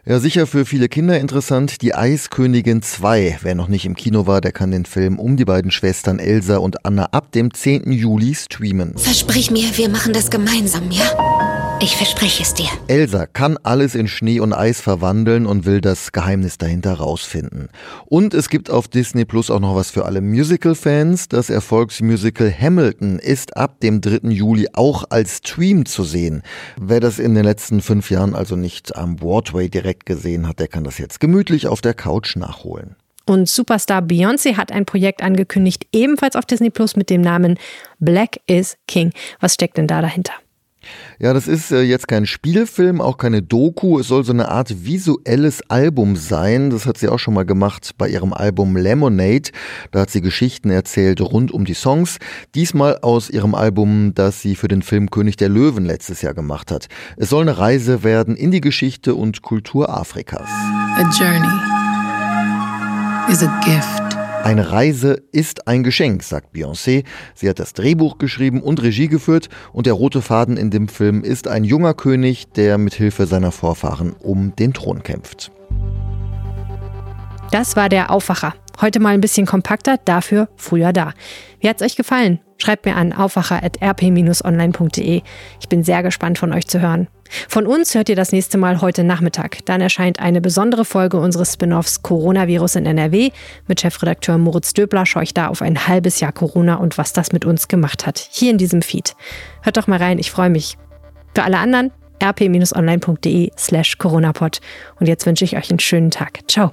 Ja, 0.06 0.18
sicher 0.18 0.46
für 0.46 0.64
viele 0.64 0.88
Kinder 0.88 1.20
interessant. 1.20 1.82
Die 1.82 1.94
Eiskönigin 1.94 2.80
2. 2.80 3.38
Wer 3.42 3.54
noch 3.54 3.68
nicht 3.68 3.84
im 3.84 3.94
Kino 3.94 4.26
war, 4.26 4.40
der 4.40 4.52
kann 4.52 4.70
den 4.70 4.86
Film 4.86 5.18
um 5.18 5.36
die 5.36 5.44
beiden 5.44 5.70
Schwestern 5.70 6.18
Elsa 6.18 6.56
und 6.56 6.86
Anna 6.86 7.10
ab 7.12 7.30
dem 7.32 7.52
10. 7.52 7.92
Juli 7.92 8.34
streamen. 8.34 8.96
Versprich 8.96 9.50
mir, 9.50 9.66
wir 9.76 9.90
machen 9.90 10.14
das 10.14 10.30
gemeinsam, 10.30 10.90
ja? 10.90 11.04
Ich 11.82 11.96
verspreche 11.96 12.42
es 12.42 12.54
dir. 12.54 12.68
Elsa 12.86 13.26
kann 13.26 13.58
alles 13.62 13.94
in 13.94 14.06
Schnee 14.06 14.38
und 14.40 14.52
Eis 14.52 14.80
verwandeln 14.80 15.46
und 15.46 15.66
will 15.66 15.80
das 15.80 16.12
Geheimnis 16.12 16.56
dahinter 16.56 16.94
rausfinden. 16.94 17.68
Und 18.06 18.34
es 18.34 18.48
gibt 18.48 18.70
auf 18.70 18.86
Disney 18.86 19.24
Plus 19.24 19.50
auch 19.50 19.58
noch 19.58 19.74
was 19.74 19.90
für 19.90 20.04
alle 20.04 20.20
Musical-Fans. 20.20 21.28
Das 21.28 21.50
Erfolgsmusical 21.50 22.52
Hamilton 22.52 23.18
ist 23.18 23.56
ab 23.56 23.80
dem 23.80 24.00
3. 24.00 24.28
Juli 24.28 24.68
auch 24.72 25.04
als 25.10 25.38
Stream 25.38 25.84
zu 25.84 26.04
sehen. 26.04 26.42
Wer 26.80 27.00
das 27.00 27.18
in 27.18 27.34
den 27.34 27.44
letzten 27.44 27.82
fünf 27.82 28.10
Jahren 28.10 28.36
also 28.36 28.54
nicht 28.54 28.94
am 28.94 29.16
Broadway 29.16 29.68
direkt 29.68 29.82
direkt 29.82 30.06
gesehen 30.06 30.48
hat, 30.48 30.58
der 30.58 30.68
kann 30.68 30.84
das 30.84 30.98
jetzt 30.98 31.20
gemütlich 31.20 31.66
auf 31.66 31.80
der 31.80 31.94
Couch 31.94 32.36
nachholen. 32.36 32.96
Und 33.26 33.48
Superstar 33.48 34.02
Beyoncé 34.02 34.56
hat 34.56 34.72
ein 34.72 34.84
Projekt 34.84 35.22
angekündigt, 35.22 35.86
ebenfalls 35.92 36.34
auf 36.34 36.44
Disney 36.44 36.70
Plus 36.70 36.96
mit 36.96 37.08
dem 37.08 37.20
Namen 37.20 37.58
Black 38.00 38.40
is 38.46 38.76
King. 38.88 39.12
Was 39.40 39.54
steckt 39.54 39.76
denn 39.76 39.86
da 39.86 40.02
dahinter? 40.02 40.32
Ja, 41.18 41.32
das 41.32 41.48
ist 41.48 41.70
äh, 41.70 41.82
jetzt 41.82 42.08
kein 42.08 42.26
Spielfilm, 42.26 43.00
auch 43.00 43.16
keine 43.16 43.42
Doku. 43.42 43.98
Es 43.98 44.08
soll 44.08 44.24
so 44.24 44.32
eine 44.32 44.48
Art 44.48 44.84
visuelles 44.84 45.62
Album 45.70 46.16
sein. 46.16 46.70
Das 46.70 46.86
hat 46.86 46.98
sie 46.98 47.08
auch 47.08 47.18
schon 47.18 47.34
mal 47.34 47.44
gemacht 47.44 47.92
bei 47.98 48.08
ihrem 48.08 48.32
Album 48.32 48.76
Lemonade. 48.76 49.50
Da 49.90 50.00
hat 50.00 50.10
sie 50.10 50.20
Geschichten 50.20 50.70
erzählt 50.70 51.20
rund 51.20 51.52
um 51.52 51.64
die 51.64 51.74
Songs. 51.74 52.18
Diesmal 52.54 52.98
aus 52.98 53.30
ihrem 53.30 53.54
Album, 53.54 54.12
das 54.14 54.42
sie 54.42 54.56
für 54.56 54.68
den 54.68 54.82
Film 54.82 55.10
König 55.10 55.36
der 55.36 55.48
Löwen 55.48 55.84
letztes 55.84 56.22
Jahr 56.22 56.34
gemacht 56.34 56.70
hat. 56.70 56.88
Es 57.16 57.30
soll 57.30 57.42
eine 57.42 57.58
Reise 57.58 58.02
werden 58.02 58.36
in 58.36 58.50
die 58.50 58.60
Geschichte 58.60 59.14
und 59.14 59.42
Kultur 59.42 59.88
Afrikas. 59.90 60.48
A 60.48 61.10
journey 61.18 61.72
is 63.32 63.42
a 63.42 63.60
gift. 63.64 64.11
Eine 64.42 64.72
Reise 64.72 65.22
ist 65.30 65.68
ein 65.68 65.84
Geschenk, 65.84 66.24
sagt 66.24 66.54
Beyoncé. 66.54 67.04
Sie 67.34 67.48
hat 67.48 67.60
das 67.60 67.74
Drehbuch 67.74 68.18
geschrieben 68.18 68.60
und 68.60 68.82
Regie 68.82 69.06
geführt 69.06 69.48
und 69.72 69.86
der 69.86 69.92
rote 69.92 70.20
Faden 70.20 70.56
in 70.56 70.70
dem 70.70 70.88
Film 70.88 71.22
ist 71.22 71.46
ein 71.46 71.62
junger 71.62 71.94
König, 71.94 72.50
der 72.52 72.76
mit 72.76 72.94
Hilfe 72.94 73.26
seiner 73.26 73.52
Vorfahren 73.52 74.14
um 74.18 74.54
den 74.56 74.72
Thron 74.72 75.04
kämpft. 75.04 75.52
Das 77.52 77.76
war 77.76 77.88
der 77.88 78.10
Aufwacher. 78.10 78.54
Heute 78.80 79.00
mal 79.00 79.14
ein 79.14 79.20
bisschen 79.20 79.46
kompakter, 79.46 79.98
dafür 80.04 80.48
früher 80.56 80.92
da. 80.92 81.12
Wie 81.60 81.68
hat's 81.68 81.82
euch 81.82 81.96
gefallen? 81.96 82.40
Schreibt 82.58 82.86
mir 82.86 82.96
an 82.96 83.12
aufwacher.rp-online.de. 83.12 85.22
Ich 85.60 85.68
bin 85.68 85.82
sehr 85.82 86.02
gespannt 86.02 86.38
von 86.38 86.52
euch 86.52 86.68
zu 86.68 86.80
hören. 86.80 87.08
Von 87.48 87.66
uns 87.66 87.94
hört 87.94 88.08
ihr 88.08 88.16
das 88.16 88.32
nächste 88.32 88.58
Mal 88.58 88.80
heute 88.80 89.04
Nachmittag. 89.04 89.64
Dann 89.64 89.80
erscheint 89.80 90.20
eine 90.20 90.40
besondere 90.40 90.84
Folge 90.84 91.18
unseres 91.18 91.54
Spin-offs 91.54 92.02
Coronavirus 92.02 92.76
in 92.76 92.86
NRW. 92.86 93.30
Mit 93.66 93.80
Chefredakteur 93.80 94.38
Moritz 94.38 94.74
Döbler 94.74 95.06
schaue 95.06 95.22
ich 95.22 95.34
da 95.34 95.48
auf 95.48 95.62
ein 95.62 95.88
halbes 95.88 96.20
Jahr 96.20 96.32
Corona 96.32 96.76
und 96.76 96.98
was 96.98 97.12
das 97.12 97.32
mit 97.32 97.44
uns 97.44 97.68
gemacht 97.68 98.06
hat. 98.06 98.28
Hier 98.30 98.50
in 98.50 98.58
diesem 98.58 98.82
Feed. 98.82 99.14
Hört 99.62 99.76
doch 99.76 99.86
mal 99.86 99.98
rein, 99.98 100.18
ich 100.18 100.30
freue 100.30 100.50
mich. 100.50 100.76
Für 101.34 101.44
alle 101.44 101.58
anderen 101.58 101.90
rp-online.de 102.22 103.50
slash 103.58 103.98
coronapod. 103.98 104.60
Und 105.00 105.08
jetzt 105.08 105.26
wünsche 105.26 105.44
ich 105.44 105.56
euch 105.56 105.70
einen 105.70 105.80
schönen 105.80 106.10
Tag. 106.10 106.40
Ciao. 106.48 106.72